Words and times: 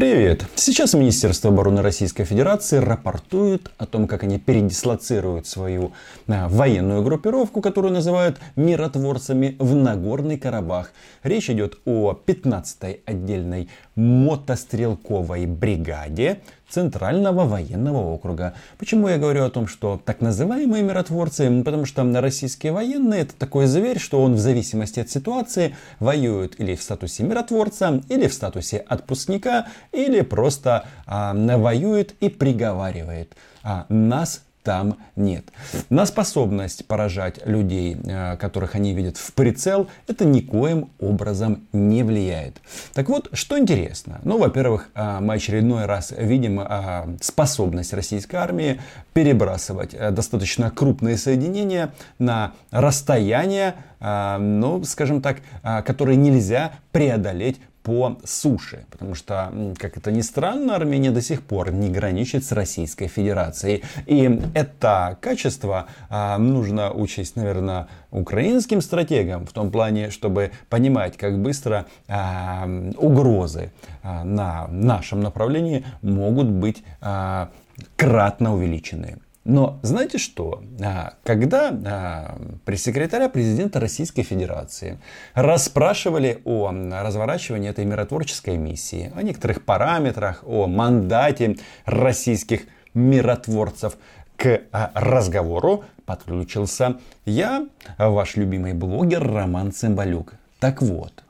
Привет! 0.00 0.46
Сейчас 0.54 0.94
Министерство 0.94 1.50
обороны 1.50 1.82
Российской 1.82 2.24
Федерации 2.24 2.78
рапортует 2.78 3.70
о 3.76 3.84
том, 3.84 4.06
как 4.06 4.22
они 4.22 4.38
передислоцируют 4.38 5.46
свою 5.46 5.92
а, 6.26 6.48
военную 6.48 7.02
группировку, 7.02 7.60
которую 7.60 7.92
называют 7.92 8.38
миротворцами 8.56 9.56
в 9.58 9.74
Нагорный 9.74 10.38
Карабах. 10.38 10.94
Речь 11.22 11.50
идет 11.50 11.80
о 11.84 12.14
15-й 12.14 13.02
отдельной 13.04 13.68
мотострелковой 13.94 15.44
бригаде 15.44 16.40
Центрального 16.70 17.44
военного 17.44 17.98
округа. 17.98 18.54
Почему 18.78 19.08
я 19.08 19.18
говорю 19.18 19.44
о 19.44 19.50
том, 19.50 19.66
что 19.66 20.00
так 20.04 20.20
называемые 20.20 20.82
миротворцы? 20.82 21.62
Потому 21.64 21.84
что 21.84 22.04
российские 22.20 22.72
военные 22.72 23.22
это 23.22 23.34
такой 23.34 23.66
зверь, 23.66 23.98
что 23.98 24.22
он 24.22 24.34
в 24.34 24.38
зависимости 24.38 25.00
от 25.00 25.10
ситуации 25.10 25.76
воюет 25.98 26.58
или 26.60 26.74
в 26.74 26.82
статусе 26.82 27.24
миротворца, 27.24 28.00
или 28.08 28.28
в 28.28 28.34
статусе 28.34 28.78
отпускника, 28.78 29.66
или 29.92 30.20
просто 30.20 30.86
а, 31.06 31.34
воюет 31.34 32.14
и 32.20 32.28
приговаривает. 32.28 33.34
А, 33.62 33.86
нас 33.88 34.42
там 34.62 34.98
нет. 35.16 35.44
На 35.88 36.06
способность 36.06 36.86
поражать 36.86 37.46
людей, 37.46 37.96
э, 38.04 38.36
которых 38.36 38.74
они 38.74 38.92
видят 38.92 39.16
в 39.16 39.32
прицел, 39.32 39.88
это 40.06 40.24
никоим 40.24 40.90
образом 40.98 41.66
не 41.72 42.02
влияет. 42.02 42.60
Так 42.92 43.08
вот, 43.08 43.28
что 43.32 43.58
интересно. 43.58 44.20
Ну, 44.24 44.38
во-первых, 44.38 44.90
э, 44.94 45.20
мы 45.20 45.34
очередной 45.34 45.86
раз 45.86 46.12
видим 46.16 46.60
э, 46.60 47.16
способность 47.20 47.92
российской 47.94 48.36
армии 48.36 48.80
перебрасывать 49.12 49.96
достаточно 50.14 50.70
крупные 50.70 51.16
соединения 51.16 51.92
на 52.18 52.52
расстояние, 52.70 53.74
ну, 54.00 54.82
скажем 54.84 55.20
так, 55.20 55.38
которые 55.84 56.16
нельзя 56.16 56.72
преодолеть 56.92 57.60
по 57.82 58.18
суше. 58.24 58.84
Потому 58.90 59.14
что, 59.14 59.52
как 59.78 59.96
это 59.96 60.12
ни 60.12 60.20
странно, 60.20 60.76
Армения 60.76 61.10
до 61.10 61.22
сих 61.22 61.42
пор 61.42 61.72
не 61.72 61.88
граничит 61.88 62.44
с 62.44 62.52
Российской 62.52 63.08
Федерацией. 63.08 63.82
И 64.06 64.40
это 64.54 65.16
качество 65.20 65.86
а, 66.08 66.38
нужно 66.38 66.92
учесть, 66.92 67.36
наверное, 67.36 67.88
украинским 68.10 68.80
стратегам 68.80 69.46
в 69.46 69.52
том 69.52 69.70
плане, 69.70 70.10
чтобы 70.10 70.52
понимать, 70.68 71.16
как 71.16 71.40
быстро 71.40 71.86
а, 72.08 72.68
угрозы 72.96 73.72
а, 74.02 74.24
на 74.24 74.66
нашем 74.68 75.20
направлении 75.20 75.84
могут 76.02 76.48
быть 76.48 76.82
а, 77.00 77.50
кратно 77.96 78.54
увеличены. 78.54 79.18
Но 79.44 79.78
знаете 79.82 80.18
что? 80.18 80.62
А, 80.84 81.14
когда 81.24 81.70
а, 81.70 82.38
пресс-секретаря 82.66 83.30
президента 83.30 83.80
Российской 83.80 84.22
Федерации 84.22 84.98
расспрашивали 85.34 86.42
о 86.44 86.70
разворачивании 86.70 87.70
этой 87.70 87.86
миротворческой 87.86 88.58
миссии, 88.58 89.10
о 89.16 89.22
некоторых 89.22 89.64
параметрах, 89.64 90.44
о 90.46 90.66
мандате 90.66 91.56
российских 91.86 92.62
миротворцев, 92.92 93.96
к 94.36 94.60
а, 94.72 94.90
разговору 94.94 95.84
подключился 96.04 96.98
я, 97.24 97.66
ваш 97.96 98.36
любимый 98.36 98.74
блогер 98.74 99.26
Роман 99.26 99.72
Цымбалюк. 99.72 100.34
Так 100.58 100.82
вот, 100.82 101.24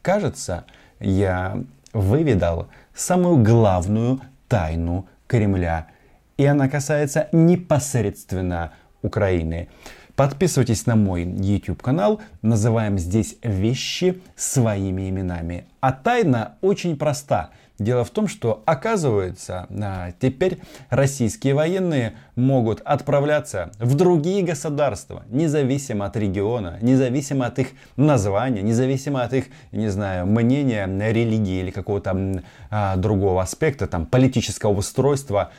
кажется, 0.00 0.64
я 0.98 1.62
выведал 1.92 2.68
самую 2.94 3.42
главную 3.42 4.20
тайну 4.48 5.06
Кремля– 5.26 5.88
и 6.36 6.44
она 6.44 6.68
касается 6.68 7.28
непосредственно 7.32 8.72
Украины. 9.02 9.68
Подписывайтесь 10.16 10.86
на 10.86 10.94
мой 10.94 11.24
YouTube 11.24 11.82
канал, 11.82 12.20
называем 12.40 12.98
здесь 12.98 13.36
вещи 13.42 14.22
своими 14.36 15.10
именами. 15.10 15.64
А 15.80 15.92
тайна 15.92 16.54
очень 16.60 16.96
проста. 16.96 17.50
Дело 17.80 18.04
в 18.04 18.10
том, 18.10 18.28
что 18.28 18.62
оказывается, 18.66 19.66
а, 19.68 20.12
теперь 20.20 20.60
российские 20.90 21.54
военные 21.54 22.14
могут 22.36 22.80
отправляться 22.82 23.72
в 23.80 23.96
другие 23.96 24.44
государства, 24.44 25.24
независимо 25.28 26.06
от 26.06 26.16
региона, 26.16 26.78
независимо 26.80 27.46
от 27.46 27.58
их 27.58 27.68
названия, 27.96 28.62
независимо 28.62 29.24
от 29.24 29.34
их, 29.34 29.46
не 29.72 29.88
знаю, 29.88 30.24
мнения, 30.26 30.86
религии 30.86 31.62
или 31.62 31.72
какого-то 31.72 32.44
а, 32.70 32.94
другого 32.94 33.42
аспекта, 33.42 33.88
там, 33.88 34.06
политического 34.06 34.70
устройства 34.70 35.50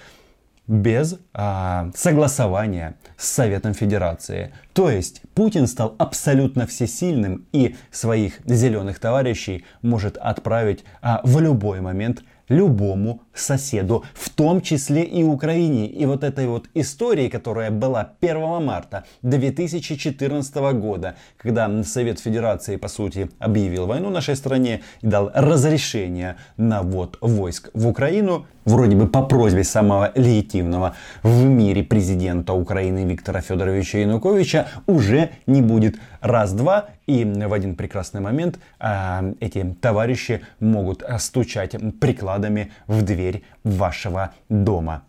без 0.67 1.19
а, 1.33 1.91
согласования 1.95 2.97
с 3.17 3.29
Советом 3.29 3.73
Федерации. 3.73 4.53
То 4.73 4.89
есть 4.89 5.21
Путин 5.33 5.67
стал 5.67 5.95
абсолютно 5.97 6.65
всесильным 6.65 7.47
и 7.51 7.75
своих 7.91 8.39
зеленых 8.45 8.99
товарищей 8.99 9.65
может 9.81 10.17
отправить 10.17 10.83
а, 11.01 11.21
в 11.23 11.39
любой 11.39 11.81
момент 11.81 12.23
любому 12.49 13.23
соседу, 13.35 14.03
в 14.13 14.29
том 14.29 14.61
числе 14.61 15.03
и 15.03 15.23
Украине. 15.23 15.87
И 15.87 16.05
вот 16.05 16.23
этой 16.23 16.47
вот 16.47 16.65
истории, 16.73 17.29
которая 17.29 17.71
была 17.71 18.13
1 18.21 18.63
марта 18.63 19.05
2014 19.21 20.55
года, 20.73 21.15
когда 21.37 21.83
Совет 21.83 22.19
Федерации, 22.19 22.77
по 22.77 22.87
сути, 22.87 23.29
объявил 23.39 23.85
войну 23.85 24.09
нашей 24.09 24.35
стране 24.35 24.81
и 25.01 25.07
дал 25.07 25.31
разрешение 25.33 26.37
на 26.57 26.81
ввод 26.81 27.17
войск 27.21 27.69
в 27.73 27.87
Украину, 27.87 28.45
вроде 28.65 28.95
бы 28.95 29.07
по 29.07 29.21
просьбе 29.21 29.63
самого 29.63 30.11
легитимного 30.15 30.95
в 31.23 31.43
мире 31.43 31.83
президента 31.83 32.53
Украины 32.53 33.05
Виктора 33.05 33.41
Федоровича 33.41 33.99
Януковича, 33.99 34.67
уже 34.87 35.29
не 35.45 35.61
будет 35.61 35.95
раз-два. 36.21 36.89
И 37.05 37.23
в 37.23 37.53
один 37.53 37.75
прекрасный 37.75 38.19
момент 38.19 38.57
э, 38.79 39.33
эти 39.39 39.75
товарищи 39.79 40.41
могут 40.59 41.03
стучать 41.19 41.75
прикладами 41.99 42.71
в 42.87 43.03
дверь 43.03 43.24
вашего 43.63 44.33
дома. 44.49 45.03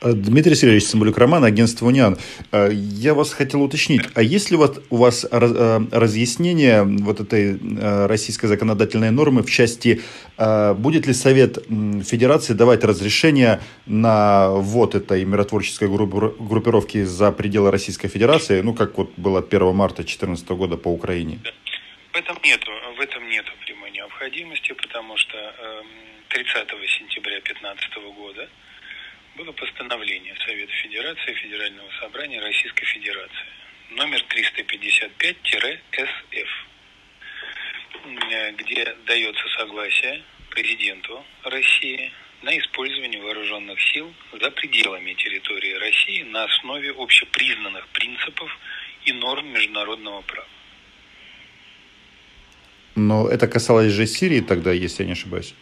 Э, 0.00 0.12
Дмитрий 0.12 0.54
Сергеевич 0.54 0.84
Самбулюк 0.84 1.18
Роман, 1.18 1.44
агентство 1.44 1.86
Униан. 1.86 2.18
Э, 2.50 2.70
я 2.72 3.14
вас 3.14 3.32
хотел 3.32 3.62
уточнить, 3.62 4.02
а 4.14 4.22
есть 4.22 4.50
ли 4.50 4.56
вот 4.56 4.84
у 4.90 4.96
вас 4.96 5.26
э, 5.30 5.80
разъяснение 5.90 6.82
вот 6.82 7.20
этой 7.20 7.58
российской 8.06 8.46
законодательной 8.46 9.10
нормы 9.10 9.42
в 9.42 9.50
части, 9.50 10.02
будет 10.38 11.06
ли 11.06 11.12
Совет 11.12 11.58
Федерации 12.04 12.54
давать 12.54 12.84
разрешение 12.84 13.60
на 13.86 14.50
ввод 14.50 14.94
этой 14.94 15.24
миротворческой 15.24 15.88
группировки 15.88 17.04
за 17.04 17.32
пределы 17.32 17.70
Российской 17.70 18.08
Федерации, 18.08 18.60
ну, 18.62 18.74
как 18.74 18.98
вот 18.98 19.12
было 19.16 19.40
1 19.40 19.74
марта 19.74 19.96
2014 19.96 20.48
года 20.50 20.76
по 20.76 20.88
Украине? 20.88 21.38
В 22.12 22.16
этом 22.16 22.36
нет, 22.44 22.60
в 22.96 23.00
этом 23.00 23.28
нет 23.28 23.44
прямой 23.64 23.90
необходимости, 23.90 24.72
потому 24.72 25.16
что 25.16 25.36
30 26.32 26.72
эм, 26.72 26.88
сентября 26.88 27.40
2015 27.40 27.94
года 28.16 28.48
было 29.36 29.52
постановление 29.52 30.34
Совета 30.46 30.72
Федерации 30.72 31.34
Федерального 31.34 31.90
собрания 32.00 32.40
Российской 32.40 32.86
Федерации 32.86 33.44
номер 33.90 34.24
355-СФ, 34.30 36.48
где 38.56 38.96
дается 39.06 39.46
согласие 39.58 40.22
президенту 40.48 41.22
России 41.44 42.10
на 42.42 42.58
использование 42.58 43.20
вооруженных 43.20 43.78
сил 43.92 44.14
за 44.32 44.50
пределами 44.50 45.12
территории 45.12 45.74
России 45.74 46.22
на 46.22 46.44
основе 46.44 46.94
общепризнанных 46.96 47.86
принципов 47.88 48.50
и 49.04 49.12
норм 49.12 49.52
международного 49.52 50.22
права. 50.22 50.48
Но 52.94 53.28
это 53.28 53.46
касалось 53.48 53.92
же 53.92 54.06
Сирии 54.06 54.40
тогда, 54.40 54.72
если 54.72 55.02
я 55.02 55.08
не 55.08 55.12
ошибаюсь. 55.12 55.54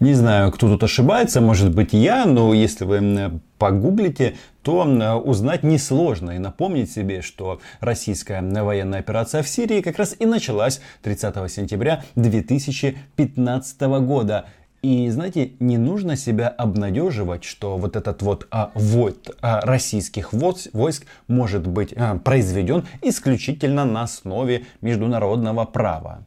Не 0.00 0.14
знаю, 0.14 0.52
кто 0.52 0.68
тут 0.68 0.82
ошибается, 0.82 1.40
может 1.40 1.74
быть 1.74 1.92
я, 1.92 2.26
но 2.26 2.52
если 2.52 2.84
вы 2.84 3.40
погуглите, 3.58 4.36
то 4.62 4.82
узнать 5.24 5.62
несложно 5.62 6.32
и 6.32 6.38
напомнить 6.38 6.90
себе, 6.90 7.22
что 7.22 7.60
российская 7.80 8.42
военная 8.42 9.00
операция 9.00 9.42
в 9.42 9.48
Сирии 9.48 9.80
как 9.80 9.98
раз 9.98 10.16
и 10.18 10.26
началась 10.26 10.80
30 11.02 11.50
сентября 11.50 12.04
2015 12.16 13.80
года. 13.82 14.46
И 14.82 15.08
знаете, 15.08 15.52
не 15.60 15.78
нужно 15.78 16.14
себя 16.14 16.48
обнадеживать, 16.48 17.44
что 17.44 17.78
вот 17.78 17.96
этот 17.96 18.20
вот 18.20 18.46
а, 18.50 18.70
ввод 18.74 19.34
а, 19.40 19.62
российских 19.62 20.34
войск 20.34 21.06
может 21.26 21.66
быть 21.66 21.94
а, 21.96 22.18
произведен 22.18 22.86
исключительно 23.00 23.86
на 23.86 24.02
основе 24.02 24.66
международного 24.82 25.64
права. 25.64 26.26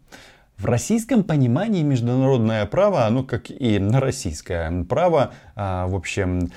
В 0.58 0.66
российском 0.66 1.24
понимании 1.24 1.84
международное 1.84 2.66
право, 2.66 3.06
оно 3.06 3.24
как 3.24 3.52
и 3.52 3.78
российское 3.78 4.84
право, 4.86 5.34
в 5.58 5.96
общем, 5.96 6.52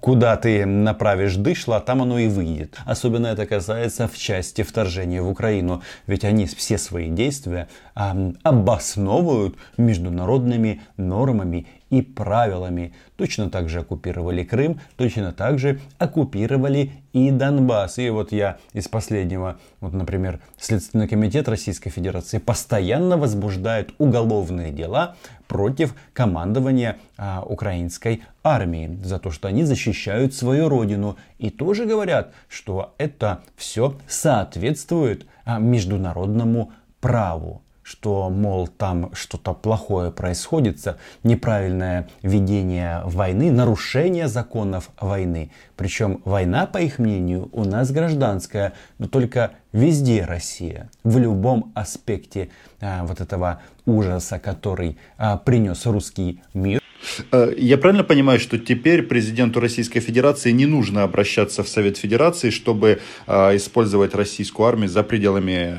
куда 0.00 0.36
ты 0.36 0.64
направишь 0.64 1.36
дышло, 1.36 1.78
там 1.78 2.00
оно 2.00 2.18
и 2.18 2.26
выйдет. 2.26 2.78
Особенно 2.86 3.26
это 3.26 3.44
касается 3.44 4.08
в 4.08 4.16
части 4.16 4.62
вторжения 4.62 5.20
в 5.20 5.28
Украину, 5.28 5.82
ведь 6.06 6.24
они 6.24 6.46
все 6.46 6.78
свои 6.78 7.10
действия 7.10 7.68
обосновывают 7.94 9.56
международными 9.76 10.80
нормами 10.96 11.66
и 11.90 12.02
правилами. 12.02 12.92
Точно 13.16 13.50
так 13.50 13.68
же 13.68 13.80
оккупировали 13.80 14.42
Крым, 14.42 14.80
точно 14.96 15.32
так 15.32 15.58
же 15.58 15.80
оккупировали 15.98 16.92
и 17.12 17.30
Донбасс. 17.30 17.98
И 17.98 18.10
вот 18.10 18.32
я 18.32 18.58
из 18.72 18.88
последнего, 18.88 19.58
вот, 19.80 19.92
например, 19.92 20.40
Следственный 20.58 21.06
комитет 21.06 21.48
Российской 21.48 21.90
Федерации 21.90 22.38
постоянно 22.38 23.16
возбуждает 23.16 23.94
уголовные 23.98 24.72
дела 24.72 25.14
против 25.46 25.94
командования 26.12 26.96
а, 27.16 27.33
украинской 27.42 28.22
армии 28.42 28.98
за 29.02 29.18
то, 29.18 29.30
что 29.30 29.48
они 29.48 29.64
защищают 29.64 30.34
свою 30.34 30.68
родину. 30.68 31.16
И 31.38 31.50
тоже 31.50 31.86
говорят, 31.86 32.32
что 32.48 32.94
это 32.98 33.42
все 33.56 33.96
соответствует 34.06 35.26
а, 35.44 35.58
международному 35.58 36.72
праву 37.00 37.64
что, 37.84 38.30
мол, 38.30 38.66
там 38.66 39.14
что-то 39.14 39.52
плохое 39.52 40.10
происходит, 40.10 40.78
неправильное 41.22 42.08
ведение 42.22 43.02
войны, 43.04 43.52
нарушение 43.52 44.26
законов 44.26 44.90
войны. 44.98 45.52
Причем 45.76 46.20
война, 46.24 46.66
по 46.66 46.78
их 46.78 46.98
мнению, 46.98 47.50
у 47.52 47.64
нас 47.64 47.92
гражданская, 47.92 48.72
но 48.98 49.06
только 49.06 49.52
везде 49.72 50.24
Россия, 50.24 50.90
в 51.04 51.18
любом 51.18 51.72
аспекте 51.74 52.48
а, 52.80 53.04
вот 53.04 53.20
этого 53.20 53.60
ужаса, 53.84 54.38
который 54.38 54.96
а, 55.18 55.36
принес 55.36 55.84
русский 55.86 56.42
мир. 56.54 56.83
Э, 57.32 57.52
я 57.56 57.78
правильно 57.78 58.04
понимаю, 58.04 58.40
что 58.40 58.58
теперь 58.58 59.02
президенту 59.02 59.60
Российской 59.60 60.00
Федерации 60.00 60.50
не 60.52 60.66
нужно 60.66 61.02
обращаться 61.02 61.62
в 61.62 61.68
Совет 61.68 61.96
Федерации, 61.96 62.50
чтобы 62.50 63.00
а, 63.26 63.54
использовать 63.56 64.14
российскую 64.14 64.66
армию 64.66 64.88
за 64.88 65.02
пределами 65.02 65.76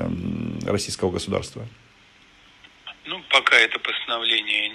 российского 0.66 1.12
государства? 1.12 1.66
Ну, 3.06 3.22
пока 3.30 3.56
это 3.58 3.80
постановление 3.80 4.72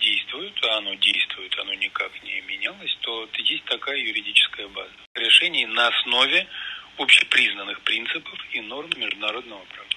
действует, 0.00 0.52
а 0.62 0.78
оно 0.78 0.94
действует, 0.94 1.52
оно 1.60 1.74
никак 1.74 2.10
не 2.22 2.40
менялось, 2.42 2.96
то 3.00 3.28
есть 3.38 3.64
такая 3.64 3.98
юридическая 3.98 4.68
база. 4.68 4.90
Решений 5.14 5.66
на 5.66 5.88
основе 5.88 6.46
общепризнанных 6.98 7.80
принципов 7.82 8.38
и 8.52 8.60
норм 8.60 8.90
международного 8.96 9.62
права. 9.72 9.88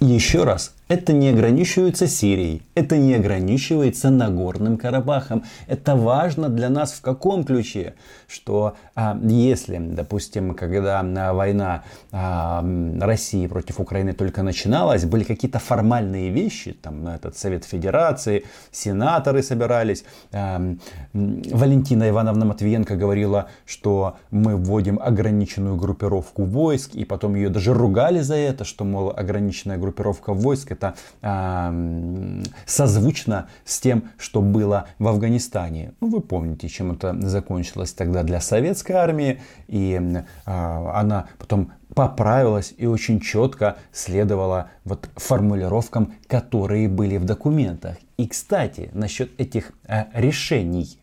Еще 0.00 0.44
раз, 0.44 0.74
это 0.88 1.12
не 1.12 1.30
ограничивается 1.30 2.06
Сирией, 2.06 2.62
это 2.76 2.96
не 2.96 3.14
ограничивается 3.14 4.10
Нагорным 4.10 4.78
Карабахом. 4.78 5.44
Это 5.66 5.96
важно 5.96 6.48
для 6.48 6.68
нас 6.68 6.92
в 6.92 7.00
каком 7.00 7.44
ключе? 7.44 7.94
Что 8.28 8.76
а, 8.94 9.18
если, 9.22 9.78
допустим, 9.78 10.54
когда 10.54 11.00
а, 11.00 11.32
война 11.32 11.82
а, 12.12 12.64
России 13.00 13.48
против 13.48 13.80
Украины 13.80 14.12
только 14.12 14.42
начиналась, 14.42 15.04
были 15.04 15.24
какие-то 15.24 15.58
формальные 15.58 16.30
вещи, 16.30 16.72
там 16.72 17.08
этот 17.08 17.36
Совет 17.36 17.64
Федерации, 17.64 18.44
сенаторы 18.70 19.42
собирались, 19.42 20.04
а, 20.32 20.76
Валентина 21.12 22.08
Ивановна 22.08 22.44
Матвиенко 22.44 22.94
говорила, 22.94 23.48
что 23.64 24.18
мы 24.30 24.56
вводим 24.56 25.00
ограниченную 25.02 25.76
группировку 25.76 26.44
войск, 26.44 26.94
и 26.94 27.04
потом 27.04 27.34
ее 27.34 27.48
даже 27.48 27.74
ругали 27.74 28.20
за 28.20 28.36
это, 28.36 28.64
что, 28.64 28.84
мол, 28.84 29.12
ограниченная 29.16 29.78
группировка 29.78 30.32
войск 30.32 30.75
это 30.76 30.94
э, 31.22 32.42
созвучно 32.66 33.48
с 33.64 33.80
тем, 33.80 34.10
что 34.18 34.40
было 34.40 34.88
в 34.98 35.08
Афганистане. 35.08 35.92
Ну, 36.00 36.08
вы 36.08 36.20
помните, 36.20 36.68
чем 36.68 36.92
это 36.92 37.16
закончилось 37.28 37.92
тогда 37.92 38.22
для 38.22 38.40
советской 38.40 38.92
армии. 38.92 39.40
И 39.68 39.94
э, 39.94 40.22
она 40.46 41.28
потом 41.38 41.72
поправилась 41.94 42.74
и 42.76 42.86
очень 42.86 43.20
четко 43.20 43.76
следовала 43.92 44.70
вот 44.84 45.08
формулировкам, 45.16 46.14
которые 46.26 46.88
были 46.88 47.16
в 47.16 47.24
документах. 47.24 47.96
И, 48.16 48.28
кстати, 48.28 48.90
насчет 48.92 49.38
этих 49.40 49.72
э, 49.88 50.04
решений. 50.12 50.98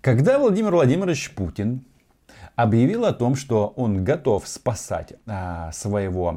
Когда 0.00 0.38
Владимир 0.38 0.72
Владимирович 0.72 1.34
Путин 1.34 1.84
объявил 2.58 3.04
о 3.04 3.12
том, 3.12 3.36
что 3.36 3.72
он 3.76 4.02
готов 4.02 4.48
спасать 4.48 5.12
а, 5.28 5.70
своего, 5.70 6.32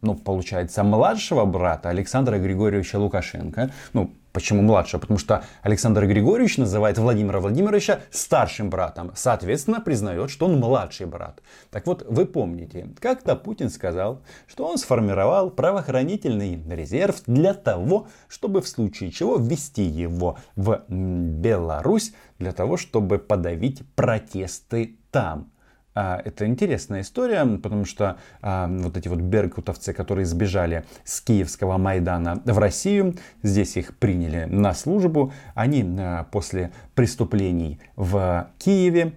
ну, 0.00 0.14
получается, 0.14 0.82
младшего 0.82 1.44
брата 1.44 1.90
Александра 1.90 2.38
Григорьевича 2.38 2.96
Лукашенко. 2.98 3.70
Ну, 3.92 4.10
Почему 4.32 4.60
младшего? 4.60 5.00
Потому 5.00 5.18
что 5.18 5.44
Александр 5.62 6.04
Григорьевич 6.06 6.58
называет 6.58 6.98
Владимира 6.98 7.40
Владимировича 7.40 8.00
старшим 8.10 8.68
братом. 8.68 9.12
Соответственно, 9.14 9.80
признает, 9.80 10.28
что 10.28 10.44
он 10.44 10.60
младший 10.60 11.06
брат. 11.06 11.40
Так 11.70 11.86
вот, 11.86 12.04
вы 12.06 12.26
помните, 12.26 12.90
как-то 13.00 13.34
Путин 13.34 13.70
сказал, 13.70 14.20
что 14.46 14.66
он 14.68 14.76
сформировал 14.76 15.48
правоохранительный 15.50 16.62
резерв 16.68 17.22
для 17.26 17.54
того, 17.54 18.08
чтобы 18.28 18.60
в 18.60 18.68
случае 18.68 19.10
чего 19.10 19.38
ввести 19.38 19.84
его 19.84 20.36
в 20.54 20.84
Беларусь, 20.88 22.12
для 22.38 22.52
того, 22.52 22.76
чтобы 22.76 23.16
подавить 23.16 23.82
протесты 23.94 24.98
там. 25.10 25.50
А, 25.96 26.20
это 26.22 26.46
интересная 26.46 27.00
история, 27.00 27.42
потому 27.56 27.86
что 27.86 28.18
а, 28.42 28.68
вот 28.68 28.98
эти 28.98 29.08
вот 29.08 29.20
беркутовцы, 29.20 29.94
которые 29.94 30.26
сбежали 30.26 30.84
с 31.04 31.22
киевского 31.22 31.78
Майдана 31.78 32.42
в 32.44 32.58
Россию, 32.58 33.14
здесь 33.42 33.78
их 33.78 33.96
приняли 33.96 34.44
на 34.44 34.74
службу. 34.74 35.32
Они 35.54 35.82
а, 35.98 36.24
после 36.24 36.70
преступлений 36.94 37.80
в 37.96 38.48
Киеве 38.58 39.12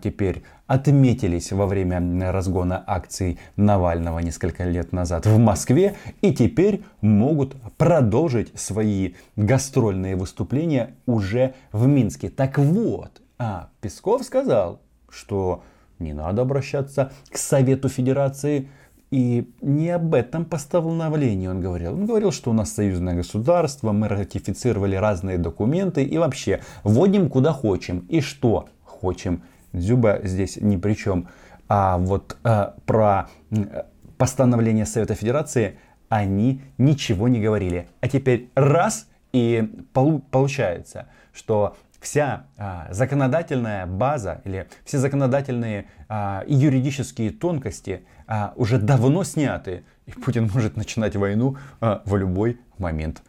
теперь 0.00 0.44
отметились 0.68 1.50
во 1.50 1.66
время 1.66 2.30
разгона 2.30 2.84
акций 2.86 3.40
Навального 3.56 4.20
несколько 4.20 4.62
лет 4.62 4.92
назад 4.92 5.26
в 5.26 5.38
Москве 5.38 5.96
и 6.20 6.32
теперь 6.32 6.84
могут 7.00 7.56
продолжить 7.76 8.56
свои 8.58 9.14
гастрольные 9.34 10.14
выступления 10.14 10.94
уже 11.06 11.54
в 11.72 11.88
Минске. 11.88 12.30
Так 12.30 12.58
вот, 12.58 13.20
а 13.38 13.70
Песков 13.80 14.22
сказал, 14.22 14.80
что 15.08 15.64
не 15.98 16.12
надо 16.12 16.42
обращаться 16.42 17.12
к 17.30 17.38
Совету 17.38 17.88
Федерации. 17.88 18.68
И 19.12 19.48
не 19.60 19.90
об 19.90 20.14
этом 20.14 20.44
постановлении 20.44 21.46
он 21.46 21.60
говорил. 21.60 21.94
Он 21.94 22.06
говорил, 22.06 22.32
что 22.32 22.50
у 22.50 22.52
нас 22.52 22.72
союзное 22.72 23.14
государство, 23.14 23.92
мы 23.92 24.08
ратифицировали 24.08 24.96
разные 24.96 25.38
документы 25.38 26.02
и 26.02 26.18
вообще 26.18 26.60
вводим 26.82 27.30
куда 27.30 27.52
хотим. 27.52 28.00
И 28.08 28.20
что 28.20 28.68
хотим. 28.84 29.42
Дзюба 29.72 30.20
здесь 30.24 30.56
ни 30.56 30.76
при 30.76 30.94
чем. 30.94 31.28
А 31.68 31.98
вот 31.98 32.36
э, 32.42 32.72
про 32.84 33.28
постановление 34.18 34.86
Совета 34.86 35.14
Федерации 35.14 35.78
они 36.08 36.62
ничего 36.78 37.28
не 37.28 37.40
говорили. 37.40 37.88
А 38.00 38.08
теперь 38.08 38.50
раз 38.54 39.08
и 39.32 39.84
получается, 40.30 41.06
что 41.32 41.76
вся 42.00 42.46
а, 42.56 42.88
законодательная 42.90 43.86
база 43.86 44.40
или 44.44 44.68
все 44.84 44.98
законодательные 44.98 45.86
а, 46.08 46.44
и 46.46 46.54
юридические 46.54 47.30
тонкости 47.30 48.04
а, 48.26 48.52
уже 48.56 48.78
давно 48.78 49.24
сняты, 49.24 49.84
и 50.06 50.12
Путин 50.12 50.50
может 50.52 50.76
начинать 50.76 51.16
войну 51.16 51.56
а, 51.80 52.02
в 52.04 52.16
любой 52.16 52.58
момент 52.78 53.22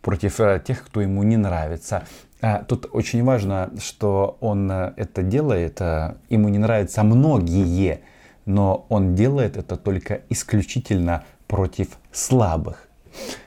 против 0.00 0.40
а, 0.40 0.58
тех, 0.58 0.84
кто 0.84 1.00
ему 1.00 1.22
не 1.22 1.36
нравится. 1.36 2.04
А, 2.40 2.62
тут 2.62 2.88
очень 2.92 3.24
важно, 3.24 3.70
что 3.80 4.38
он 4.40 4.70
а, 4.70 4.94
это 4.96 5.22
делает, 5.22 5.80
а, 5.80 6.18
ему 6.28 6.48
не 6.48 6.58
нравятся 6.58 7.02
многие, 7.02 8.00
но 8.46 8.86
он 8.88 9.14
делает 9.14 9.56
это 9.56 9.76
только 9.76 10.22
исключительно 10.28 11.24
против 11.46 11.88
слабых. 12.12 12.88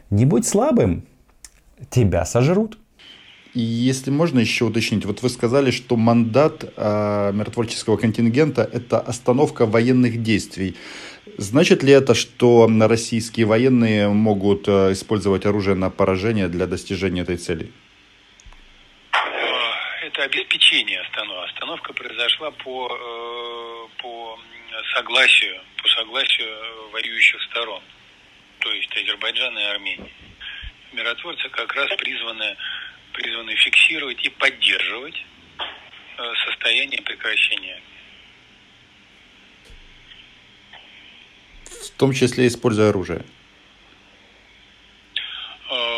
Не 0.09 0.25
будь 0.25 0.45
слабым, 0.45 1.05
тебя 1.89 2.25
сожрут. 2.25 2.77
И 3.53 3.59
если 3.59 4.11
можно 4.11 4.39
еще 4.39 4.65
уточнить, 4.65 5.03
вот 5.03 5.21
вы 5.21 5.29
сказали, 5.29 5.71
что 5.71 5.97
мандат 5.97 6.63
э, 6.63 7.31
миротворческого 7.33 7.97
контингента– 7.97 8.61
это 8.73 8.99
остановка 8.99 9.65
военных 9.65 10.23
действий. 10.23 10.77
Значит 11.37 11.83
ли 11.83 11.91
это, 11.91 12.13
что 12.13 12.69
российские 12.87 13.45
военные 13.45 14.07
могут 14.07 14.69
э, 14.69 14.93
использовать 14.93 15.45
оружие 15.45 15.75
на 15.75 15.89
поражение 15.89 16.47
для 16.47 16.65
достижения 16.65 17.23
этой 17.23 17.35
цели? 17.35 17.73
Э, 19.11 20.07
это 20.07 20.23
обеспечение 20.23 21.01
остановки. 21.01 21.51
Остановка 21.51 21.93
произошла 21.93 22.51
по, 22.51 22.87
э, 22.87 24.01
по 24.01 24.39
согласию, 24.95 25.59
по 25.83 25.89
согласию 25.89 26.91
воюющих 26.93 27.41
сторон, 27.51 27.81
то 28.59 28.71
есть 28.71 28.95
Азербайджана 28.95 29.59
и 29.59 29.63
Армении. 29.63 30.13
Миротворцы 30.93 31.49
как 31.49 31.73
раз 31.73 31.89
призваны 31.97 32.55
призваны 33.13 33.55
фиксировать 33.55 34.23
и 34.23 34.29
поддерживать 34.29 35.15
э, 36.17 36.33
состояние 36.45 37.01
прекращения. 37.01 37.81
В 41.65 41.97
том 41.97 42.13
числе 42.13 42.47
используя 42.47 42.89
оружие. 42.89 43.23
Э, 45.69 45.91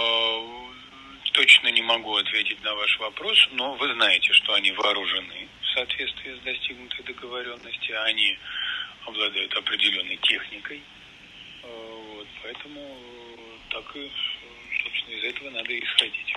точно 1.33 1.69
не 1.69 1.81
могу 1.81 2.15
ответить 2.15 2.63
на 2.63 2.73
ваш 2.75 2.99
вопрос, 2.99 3.49
но 3.51 3.75
вы 3.75 3.93
знаете, 3.93 4.33
что 4.33 4.53
они 4.53 4.71
вооружены 4.71 5.47
в 5.61 5.65
соответствии 5.75 6.35
с 6.35 6.39
достигнутой 6.39 7.03
договоренностью, 7.05 8.03
они 8.03 8.37
обладают 9.05 9.53
определенной 9.55 10.17
техникой, 10.17 10.81
э, 11.63 12.13
вот, 12.15 12.27
поэтому 12.41 12.97
так 13.69 13.95
и, 13.95 14.11
собственно, 14.83 15.15
из 15.15 15.23
этого 15.23 15.49
надо 15.49 15.79
исходить. 15.79 16.35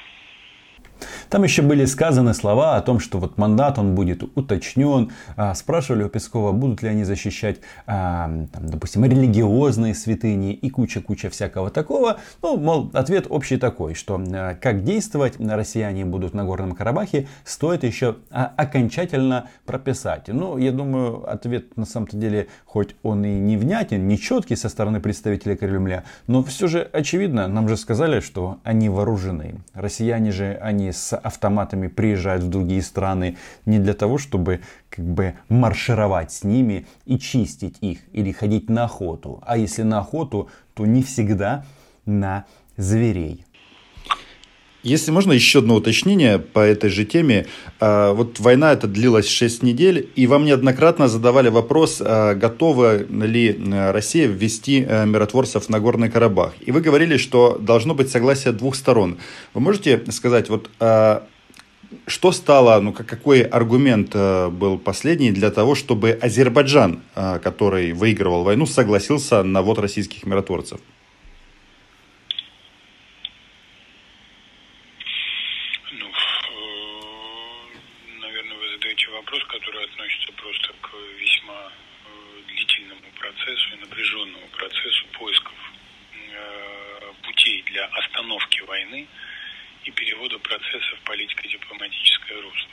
Там 1.30 1.42
еще 1.42 1.62
были 1.62 1.84
сказаны 1.84 2.34
слова 2.34 2.76
о 2.76 2.82
том, 2.82 3.00
что 3.00 3.18
вот 3.18 3.38
мандат 3.38 3.78
он 3.78 3.94
будет 3.94 4.22
уточнен. 4.36 5.10
А, 5.36 5.54
спрашивали 5.54 6.04
у 6.04 6.08
Пескова, 6.08 6.52
будут 6.52 6.82
ли 6.82 6.88
они 6.88 7.04
защищать, 7.04 7.60
а, 7.86 8.26
там, 8.52 8.66
допустим, 8.68 9.04
религиозные 9.04 9.94
святыни 9.94 10.52
и 10.52 10.70
куча-куча 10.70 11.30
всякого 11.30 11.70
такого. 11.70 12.18
Ну, 12.42 12.56
мол, 12.56 12.90
ответ 12.94 13.26
общий 13.28 13.56
такой, 13.56 13.94
что 13.94 14.22
а, 14.32 14.54
как 14.54 14.84
действовать 14.84 15.34
россияне 15.38 16.04
будут 16.04 16.34
на 16.34 16.44
Горном 16.44 16.72
Карабахе, 16.72 17.28
стоит 17.44 17.84
еще 17.84 18.16
окончательно 18.30 19.48
прописать. 19.64 20.28
Ну, 20.28 20.58
я 20.58 20.72
думаю, 20.72 21.28
ответ 21.30 21.76
на 21.76 21.84
самом-то 21.84 22.16
деле, 22.16 22.48
хоть 22.64 22.94
он 23.02 23.24
и 23.24 23.38
не 23.38 23.56
внятен, 23.56 24.06
не 24.06 24.18
четкий 24.18 24.56
со 24.56 24.68
стороны 24.68 25.00
представителей 25.00 25.56
Кремля, 25.56 26.04
но 26.26 26.42
все 26.42 26.66
же 26.66 26.88
очевидно, 26.92 27.48
нам 27.48 27.68
же 27.68 27.76
сказали, 27.76 28.20
что 28.20 28.58
они 28.64 28.88
вооружены. 28.88 29.56
Россияне 29.74 30.32
же, 30.32 30.58
они 30.60 30.92
с 30.92 31.15
автоматами 31.16 31.88
приезжают 31.88 32.42
в 32.42 32.48
другие 32.48 32.82
страны 32.82 33.36
не 33.64 33.78
для 33.78 33.94
того, 33.94 34.18
чтобы 34.18 34.60
как 34.90 35.04
бы 35.04 35.34
маршировать 35.48 36.32
с 36.32 36.44
ними 36.44 36.86
и 37.04 37.18
чистить 37.18 37.78
их 37.80 38.00
или 38.12 38.32
ходить 38.32 38.68
на 38.68 38.84
охоту. 38.84 39.42
А 39.46 39.56
если 39.56 39.82
на 39.82 40.00
охоту, 40.00 40.50
то 40.74 40.84
не 40.84 41.02
всегда 41.02 41.64
на 42.04 42.44
зверей. 42.76 43.45
Если 44.86 45.10
можно 45.10 45.32
еще 45.32 45.58
одно 45.58 45.74
уточнение 45.74 46.38
по 46.38 46.60
этой 46.60 46.90
же 46.90 47.04
теме. 47.04 47.46
А, 47.80 48.12
вот 48.12 48.38
война 48.38 48.72
эта 48.72 48.86
длилась 48.86 49.26
6 49.26 49.64
недель, 49.64 50.08
и 50.14 50.28
вам 50.28 50.44
неоднократно 50.44 51.08
задавали 51.08 51.48
вопрос, 51.48 52.00
а, 52.00 52.34
готова 52.34 52.98
ли 53.02 53.60
а, 53.72 53.90
Россия 53.90 54.28
ввести 54.28 54.82
миротворцев 54.82 55.68
на 55.68 55.80
Горный 55.80 56.08
Карабах. 56.08 56.54
И 56.64 56.70
вы 56.70 56.82
говорили, 56.82 57.16
что 57.16 57.58
должно 57.60 57.96
быть 57.96 58.10
согласие 58.10 58.52
двух 58.52 58.76
сторон. 58.76 59.18
Вы 59.54 59.60
можете 59.60 60.04
сказать, 60.12 60.48
вот 60.48 60.70
что 62.06 62.32
стало, 62.32 62.80
ну 62.80 62.92
какой 62.92 63.40
аргумент 63.40 64.14
был 64.14 64.78
последний 64.78 65.32
для 65.32 65.50
того, 65.50 65.74
чтобы 65.74 66.10
Азербайджан, 66.10 67.00
который 67.14 67.92
выигрывал 67.92 68.44
войну, 68.44 68.66
согласился 68.66 69.42
на 69.42 69.62
ввод 69.62 69.80
российских 69.80 70.26
миротворцев? 70.26 70.78
относится 79.96 80.32
просто 80.32 80.72
к 80.82 80.92
весьма 81.18 81.72
э, 82.04 82.42
длительному 82.48 83.10
процессу 83.18 83.74
и 83.74 83.80
напряженному 83.80 84.46
процессу 84.48 85.06
поисков 85.12 85.54
э, 86.12 87.12
путей 87.22 87.62
для 87.62 87.86
остановки 87.86 88.60
войны 88.62 89.06
и 89.84 89.90
перевода 89.90 90.38
процесса 90.38 90.96
в 90.96 91.00
политико-дипломатическое 91.00 92.42
русло. 92.42 92.70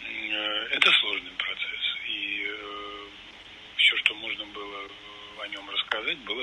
Э, 0.00 0.68
это 0.70 0.90
сложный 0.92 1.32
процесс, 1.32 1.96
и 2.08 2.50
все, 3.76 3.96
что 3.98 4.14
можно 4.14 4.46
было 4.46 4.88
о 5.42 5.48
нем 5.48 5.68
рассказать, 5.68 6.18
было 6.18 6.42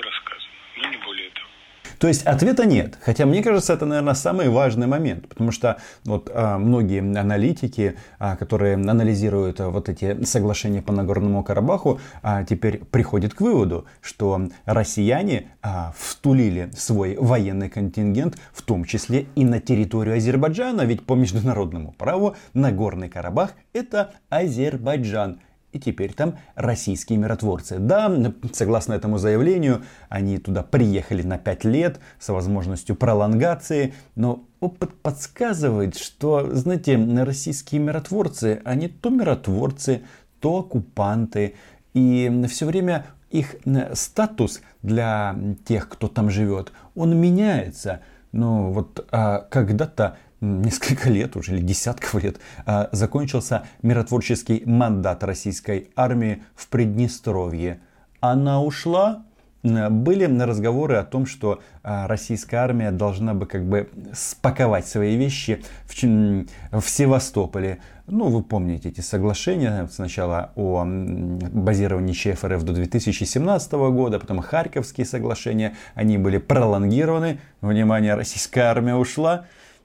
то 2.00 2.08
есть 2.08 2.22
ответа 2.22 2.64
нет. 2.64 2.98
Хотя 3.02 3.26
мне 3.26 3.42
кажется, 3.42 3.74
это, 3.74 3.84
наверное, 3.84 4.14
самый 4.14 4.48
важный 4.48 4.86
момент. 4.86 5.28
Потому 5.28 5.52
что 5.52 5.76
вот 6.04 6.30
а, 6.32 6.56
многие 6.56 7.00
аналитики, 7.00 7.98
а, 8.18 8.36
которые 8.36 8.76
анализируют 8.76 9.60
а, 9.60 9.68
вот 9.68 9.90
эти 9.90 10.24
соглашения 10.24 10.80
по 10.80 10.94
Нагорному 10.94 11.44
Карабаху, 11.44 12.00
теперь 12.48 12.78
приходят 12.78 13.34
к 13.34 13.42
выводу, 13.42 13.84
что 14.00 14.48
россияне 14.64 15.52
втулили 15.94 16.70
свой 16.74 17.16
военный 17.16 17.68
контингент, 17.68 18.38
в 18.54 18.62
том 18.62 18.86
числе 18.86 19.26
и 19.34 19.44
на 19.44 19.60
территорию 19.60 20.16
Азербайджана. 20.16 20.82
Ведь 20.82 21.04
по 21.04 21.14
международному 21.14 21.92
праву 21.92 22.34
Нагорный 22.54 23.10
Карабах 23.10 23.52
это 23.74 24.14
Азербайджан 24.30 25.40
и 25.72 25.78
теперь 25.78 26.12
там 26.12 26.38
российские 26.54 27.18
миротворцы. 27.18 27.78
Да, 27.78 28.12
согласно 28.52 28.94
этому 28.94 29.18
заявлению, 29.18 29.82
они 30.08 30.38
туда 30.38 30.62
приехали 30.62 31.22
на 31.22 31.38
5 31.38 31.64
лет 31.64 32.00
с 32.18 32.28
возможностью 32.28 32.96
пролонгации, 32.96 33.94
но 34.16 34.44
опыт 34.60 34.94
подсказывает, 35.00 35.96
что, 35.96 36.48
знаете, 36.54 36.96
российские 37.22 37.80
миротворцы, 37.80 38.60
они 38.64 38.88
то 38.88 39.10
миротворцы, 39.10 40.02
то 40.40 40.58
оккупанты, 40.58 41.54
и 41.94 42.44
все 42.48 42.66
время 42.66 43.06
их 43.30 43.56
статус 43.94 44.60
для 44.82 45.36
тех, 45.64 45.88
кто 45.88 46.08
там 46.08 46.30
живет, 46.30 46.72
он 46.94 47.16
меняется. 47.16 48.00
Ну 48.32 48.72
вот 48.72 49.06
а 49.10 49.40
когда-то 49.50 50.16
несколько 50.40 51.10
лет 51.10 51.36
уже, 51.36 51.56
или 51.56 51.62
десятков 51.62 52.22
лет, 52.22 52.40
а, 52.66 52.88
закончился 52.92 53.64
миротворческий 53.82 54.62
мандат 54.64 55.24
российской 55.24 55.90
армии 55.96 56.42
в 56.54 56.68
Приднестровье. 56.68 57.80
Она 58.20 58.62
ушла, 58.62 59.24
были 59.62 60.24
разговоры 60.24 60.96
о 60.96 61.04
том, 61.04 61.26
что 61.26 61.60
а, 61.82 62.06
российская 62.06 62.58
армия 62.58 62.90
должна 62.90 63.34
бы 63.34 63.46
как 63.46 63.66
бы 63.66 63.90
спаковать 64.14 64.86
свои 64.86 65.16
вещи 65.16 65.62
в, 65.86 66.80
в 66.80 66.88
Севастополе. 66.88 67.78
Ну, 68.06 68.28
вы 68.28 68.42
помните 68.42 68.88
эти 68.88 69.02
соглашения 69.02 69.86
сначала 69.92 70.52
о 70.56 70.84
базировании 70.84 72.12
ЧФРФ 72.12 72.62
до 72.62 72.72
2017 72.72 73.72
года, 73.72 74.18
потом 74.18 74.40
Харьковские 74.40 75.04
соглашения, 75.04 75.76
они 75.94 76.16
были 76.16 76.38
пролонгированы. 76.38 77.38
Внимание, 77.60 78.14
российская 78.14 78.62
армия 78.62 78.94
ушла. 78.94 79.44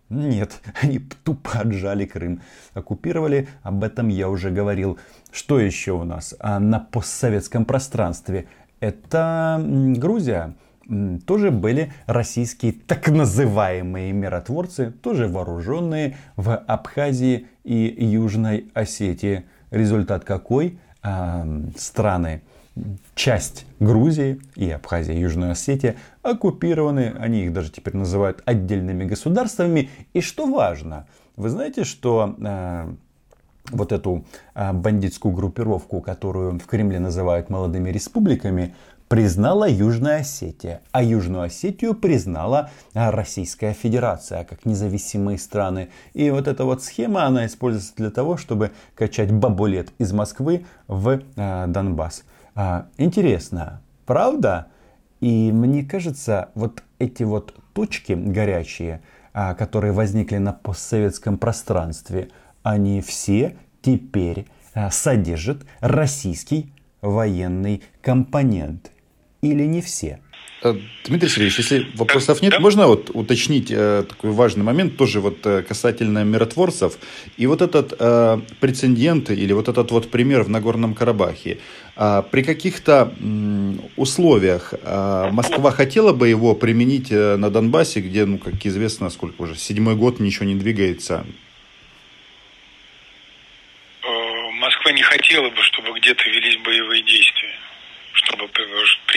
Нет, 0.10 0.62
они 0.82 1.00
тупо 1.24 1.60
отжали 1.60 2.06
Крым, 2.06 2.42
оккупировали, 2.74 3.48
об 3.64 3.84
этом 3.84 4.08
я 4.08 4.30
уже 4.30 4.52
говорил. 4.52 5.00
Что 5.32 5.60
еще 5.60 5.94
у 5.94 6.04
нас 6.04 6.36
а 6.40 6.60
на 6.60 6.80
постсоветском 6.80 7.66
пространстве? 7.66 8.48
Это 8.80 9.64
Грузия. 9.98 10.56
Тоже 11.26 11.50
были 11.50 11.92
российские 12.06 12.74
так 12.74 13.08
называемые 13.08 14.12
миротворцы, 14.14 14.92
тоже 14.92 15.28
вооруженные 15.28 16.16
в 16.36 16.56
Абхазии 16.56 17.48
и 17.64 18.06
Южной 18.06 18.70
Осетии. 18.76 19.46
Результат 19.72 20.24
какой? 20.26 20.78
А, 21.02 21.48
страны 21.76 22.44
часть 23.16 23.66
Грузии 23.80 24.42
и 24.56 24.70
Абхазия, 24.70 25.16
и 25.16 25.20
Южная 25.20 25.52
Осетия 25.52 25.96
оккупированы, 26.22 27.16
они 27.20 27.46
их 27.46 27.54
даже 27.54 27.72
теперь 27.72 27.96
называют 27.96 28.42
отдельными 28.46 29.06
государствами. 29.06 29.90
И 30.14 30.22
что 30.22 30.46
важно, 30.46 31.08
вы 31.38 31.50
знаете, 31.50 31.84
что 31.84 32.36
э, 32.38 32.94
вот 33.72 33.92
эту 33.92 34.26
э, 34.54 34.74
бандитскую 34.74 35.34
группировку, 35.34 36.02
которую 36.02 36.60
в 36.60 36.66
Кремле 36.66 37.00
называют 37.00 37.50
молодыми 37.50 37.90
республиками, 37.90 38.76
признала 39.08 39.70
Южная 39.70 40.22
Осетия, 40.22 40.82
а 40.92 41.04
Южную 41.04 41.44
Осетию 41.44 41.94
признала 41.94 42.72
э, 42.94 43.10
Российская 43.10 43.74
Федерация 43.74 44.44
как 44.44 44.66
независимые 44.66 45.38
страны. 45.38 45.90
И 46.14 46.30
вот 46.30 46.48
эта 46.48 46.66
вот 46.66 46.84
схема, 46.84 47.26
она 47.26 47.46
используется 47.46 47.94
для 47.96 48.12
того, 48.12 48.38
чтобы 48.38 48.72
качать 48.96 49.32
бабулет 49.32 49.90
из 50.00 50.12
Москвы 50.12 50.66
в 50.88 51.22
э, 51.36 51.66
Донбасс. 51.68 52.24
А, 52.56 52.88
интересно, 52.98 53.82
правда? 54.06 54.68
И 55.20 55.52
мне 55.52 55.84
кажется, 55.84 56.50
вот 56.56 56.84
эти 57.00 57.24
вот 57.24 57.54
точки 57.74 58.14
горячие, 58.14 59.02
а, 59.34 59.54
которые 59.54 59.92
возникли 59.92 60.38
на 60.38 60.54
постсоветском 60.54 61.38
пространстве, 61.38 62.30
они 62.64 63.02
все 63.02 63.58
теперь 63.82 64.48
а, 64.74 64.90
содержат 64.90 65.66
российский 65.82 66.74
военный 67.02 67.84
компонент. 68.02 68.92
Или 69.42 69.66
не 69.66 69.82
все? 69.82 70.20
Э, 70.64 70.74
Дмитрий 71.04 71.30
Сергеевич, 71.30 71.58
если 71.58 71.88
вопросов 71.96 72.42
нет, 72.42 72.52
да? 72.52 72.60
можно 72.60 72.88
вот 72.88 73.12
уточнить 73.14 73.70
э, 73.72 74.04
такой 74.08 74.32
важный 74.32 74.64
момент, 74.64 74.98
тоже 74.98 75.20
вот 75.20 75.46
э, 75.46 75.62
касательно 75.62 76.24
миротворцев. 76.24 76.98
И 77.38 77.46
вот 77.46 77.62
этот 77.62 77.94
э, 78.00 78.40
прецедент 78.60 79.30
или 79.30 79.54
вот 79.54 79.68
этот 79.68 79.92
вот 79.92 80.10
пример 80.10 80.44
в 80.44 80.50
Нагорном 80.50 80.94
Карабахе, 80.94 81.60
э, 81.96 82.24
при 82.32 82.44
каких-то 82.44 83.14
э, 83.20 83.74
условиях 83.98 84.74
э, 84.82 85.30
Москва 85.32 85.72
хотела 85.72 86.14
бы 86.14 86.30
его 86.30 86.56
применить 86.56 87.12
э, 87.12 87.36
на 87.36 87.50
Донбассе, 87.50 88.00
где, 88.00 88.26
ну, 88.26 88.38
как 88.38 88.66
известно, 88.66 89.10
сколько 89.10 89.42
уже, 89.42 89.56
седьмой 89.56 89.96
год 89.96 90.20
ничего 90.20 90.46
не 90.46 90.56
двигается? 90.56 91.26
Москва 94.60 94.92
не 94.94 95.04
хотела 95.04 95.50
бы, 95.50 95.62
чтобы 95.62 96.00
где-то 96.00 96.24
велись 96.30 96.58
боевые 96.64 97.04
действия 97.04 97.56
чтобы 98.16 98.48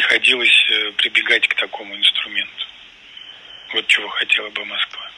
приходилось 0.09 0.71
э, 0.71 0.93
прибегать 0.93 1.47
к 1.49 1.55
такому 1.55 1.95
инструменту. 1.95 2.67
Вот 3.75 3.87
чего 3.87 4.09
хотела 4.09 4.49
бы 4.49 4.65
Москва. 4.65 5.11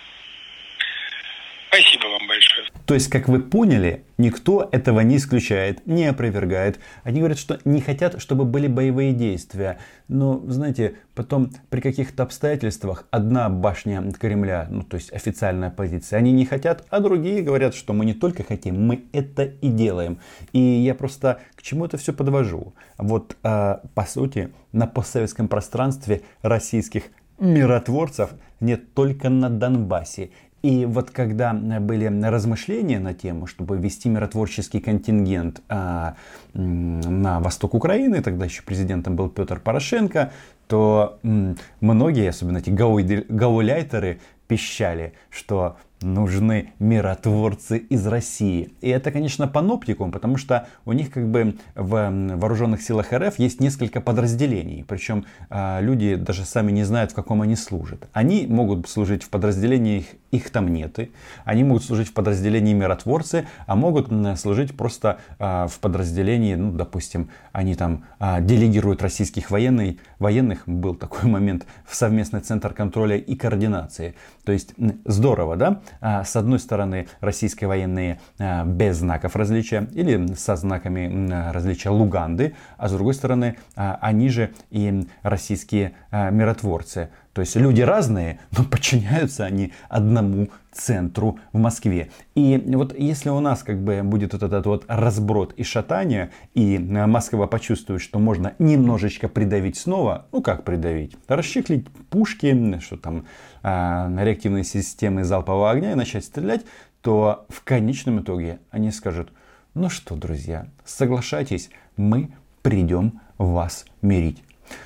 Спасибо 1.73 2.09
вам 2.09 2.27
большое. 2.27 2.67
То 2.85 2.95
есть, 2.95 3.09
как 3.09 3.29
вы 3.29 3.39
поняли, 3.39 4.03
никто 4.19 4.69
этого 4.73 5.00
не 5.00 5.19
исключает, 5.19 5.87
не 5.87 6.07
опровергает. 6.07 6.81
Они 7.05 7.21
говорят, 7.21 7.39
что 7.39 7.61
не 7.65 7.81
хотят, 7.81 8.21
чтобы 8.21 8.45
были 8.45 8.67
боевые 8.67 9.12
действия. 9.12 9.79
Но, 10.09 10.43
знаете, 10.49 10.97
потом 11.15 11.53
при 11.69 11.81
каких-то 11.81 12.25
обстоятельствах 12.25 13.07
одна 13.12 13.49
башня 13.49 14.03
Кремля, 14.19 14.67
ну 14.69 14.83
то 14.83 14.97
есть 14.97 15.12
официальная 15.12 15.71
позиция, 15.71 16.19
они 16.19 16.33
не 16.33 16.45
хотят, 16.45 16.85
а 16.91 16.99
другие 16.99 17.41
говорят, 17.43 17.77
что 17.77 17.93
мы 17.93 18.05
не 18.05 18.15
только 18.15 18.43
хотим, 18.43 18.85
мы 18.85 19.05
это 19.12 19.45
и 19.45 19.69
делаем. 19.69 20.19
И 20.53 20.59
я 20.59 20.97
просто 20.97 21.41
к 21.55 21.62
чему 21.62 21.85
это 21.85 21.99
все 21.99 22.12
подвожу. 22.12 22.75
Вот, 22.99 23.37
э, 23.45 23.77
по 23.95 24.05
сути, 24.07 24.53
на 24.73 24.89
постсоветском 24.89 25.47
пространстве 25.47 26.23
российских 26.43 27.05
миротворцев 27.39 28.31
нет 28.61 28.93
только 28.95 29.29
на 29.31 29.49
Донбассе. 29.49 30.31
И 30.62 30.85
вот 30.85 31.11
когда 31.11 31.55
были 31.55 32.07
размышления 32.23 32.99
на 32.99 33.14
тему, 33.14 33.47
чтобы 33.47 33.79
ввести 33.79 34.09
миротворческий 34.09 34.81
контингент 34.81 35.62
а, 35.69 36.17
на 36.52 37.40
восток 37.40 37.75
Украины, 37.75 38.21
тогда 38.23 38.45
еще 38.45 38.62
президентом 38.62 39.17
был 39.17 39.31
Петр 39.31 39.59
Порошенко, 39.59 40.33
то 40.69 41.19
м, 41.23 41.57
многие, 41.81 42.29
особенно 42.29 42.59
эти 42.59 42.71
гауляйтеры, 42.71 44.21
пищали, 44.47 45.14
что 45.31 45.76
нужны 46.02 46.73
миротворцы 46.78 47.78
из 47.78 48.07
России. 48.07 48.73
И 48.80 48.88
это, 48.88 49.11
конечно, 49.11 49.47
паноптикум, 49.49 50.12
потому 50.12 50.37
что 50.37 50.66
у 50.85 50.92
них 50.92 51.11
как 51.11 51.28
бы 51.28 51.57
в 51.75 52.11
вооруженных 52.37 52.83
силах 52.83 53.12
РФ 53.12 53.38
есть 53.38 53.61
несколько 53.61 54.00
подразделений. 54.00 54.85
Причем 54.87 55.26
э, 55.50 55.78
люди 55.80 56.14
даже 56.14 56.45
сами 56.45 56.73
не 56.73 56.85
знают, 56.85 57.12
в 57.12 57.14
каком 57.14 57.42
они 57.42 57.57
служат. 57.57 58.09
Они 58.12 58.47
могут 58.47 58.88
служить 58.88 59.23
в 59.23 59.30
подразделениях 59.30 60.04
их 60.30 60.50
там 60.50 60.69
нет. 60.69 60.99
Они 61.45 61.64
могут 61.64 61.85
служить 61.85 62.09
в 62.09 62.12
подразделении 62.12 62.73
миротворцы, 62.73 63.47
а 63.66 63.76
могут 63.76 64.09
служить 64.38 64.76
просто 64.76 65.19
э, 65.38 65.66
в 65.69 65.78
подразделении, 65.80 66.54
ну, 66.54 66.73
допустим, 66.73 67.30
они 67.52 67.75
там 67.75 68.04
э, 68.19 68.40
делегируют 68.40 69.02
российских 69.02 69.50
военных, 69.50 69.97
военных, 70.19 70.62
был 70.66 70.95
такой 70.95 71.28
момент, 71.30 71.66
в 71.85 71.95
совместный 71.95 72.40
центр 72.40 72.73
контроля 72.73 73.16
и 73.16 73.35
координации. 73.35 74.14
То 74.45 74.52
есть 74.52 74.75
здорово, 75.04 75.57
да? 75.57 75.83
А, 76.00 76.25
с 76.25 76.37
одной 76.37 76.59
стороны, 76.59 77.09
российские 77.20 77.68
военные 77.68 78.20
а, 78.38 78.64
без 78.64 78.99
знаков 78.99 79.37
различия 79.37 79.88
или 79.92 80.35
со 80.35 80.56
знаками 80.56 81.50
различия 81.52 81.90
Луганды, 81.90 82.54
а 82.76 82.88
с 82.88 82.92
другой 82.92 83.14
стороны, 83.14 83.56
а, 83.76 83.99
они 84.00 84.28
же 84.28 84.52
и 84.70 85.06
российские 85.23 85.92
миротворцы. 86.12 87.11
То 87.32 87.42
есть 87.42 87.54
люди 87.54 87.80
разные, 87.80 88.40
но 88.56 88.64
подчиняются 88.64 89.44
они 89.44 89.72
одному 89.88 90.49
центру 90.72 91.38
в 91.52 91.58
Москве. 91.58 92.10
И 92.34 92.60
вот 92.75 92.96
если 92.99 93.28
у 93.28 93.40
нас 93.40 93.62
как 93.62 93.80
бы 93.80 94.02
будет 94.02 94.32
вот 94.32 94.42
этот 94.42 94.66
вот 94.66 94.84
разброд 94.88 95.52
и 95.54 95.62
шатание, 95.62 96.30
и 96.54 96.78
Москва 96.78 97.46
почувствует, 97.46 98.02
что 98.02 98.18
можно 98.18 98.54
немножечко 98.58 99.28
придавить 99.28 99.76
снова, 99.76 100.26
ну 100.32 100.42
как 100.42 100.64
придавить? 100.64 101.16
Расчехлить 101.28 101.88
пушки, 102.10 102.78
что 102.80 102.96
там, 102.96 103.26
э, 103.62 104.25
реактивные 104.25 104.64
системы 104.64 105.25
залпового 105.25 105.70
огня 105.70 105.92
и 105.92 105.96
начать 105.96 106.25
стрелять, 106.25 106.62
то 107.00 107.46
в 107.49 107.62
конечном 107.62 108.20
итоге 108.20 108.58
они 108.70 108.90
скажут, 108.90 109.32
ну 109.75 109.88
что, 109.88 110.16
друзья, 110.16 110.66
соглашайтесь, 110.84 111.70
мы 111.96 112.32
придем 112.62 113.20
вас 113.38 113.87
мирить. 114.02 114.42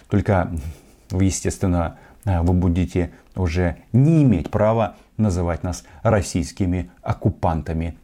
Только, 0.09 0.51
естественно, 1.11 1.99
вы 2.25 2.53
будете 2.53 3.13
уже 3.37 3.77
не 3.93 4.23
иметь 4.23 4.51
права 4.51 4.97
называть 5.17 5.63
нас 5.63 5.85
российскими 6.03 6.91
оккупантами. 7.03 7.97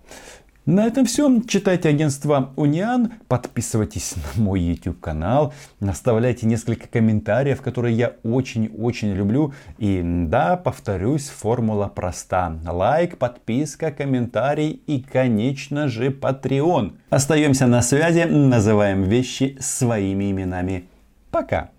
На 0.66 0.86
этом 0.86 1.06
все. 1.06 1.40
Читайте 1.48 1.88
агентство 1.88 2.52
Униан, 2.54 3.14
подписывайтесь 3.28 4.14
на 4.36 4.42
мой 4.44 4.60
YouTube 4.60 5.00
канал, 5.00 5.54
оставляйте 5.80 6.46
несколько 6.46 6.86
комментариев, 6.86 7.62
которые 7.62 7.96
я 7.96 8.12
очень-очень 8.22 9.12
люблю. 9.12 9.54
И 9.78 10.02
да, 10.04 10.56
повторюсь, 10.56 11.28
формула 11.28 11.88
проста. 11.88 12.56
Лайк, 12.64 13.16
подписка, 13.16 13.90
комментарий 13.90 14.82
и, 14.86 15.00
конечно 15.00 15.88
же, 15.88 16.10
Patreon. 16.10 16.92
Остаемся 17.08 17.66
на 17.66 17.80
связи, 17.80 18.24
называем 18.24 19.02
вещи 19.02 19.56
своими 19.60 20.30
именами. 20.30 20.84
Пока. 21.30 21.70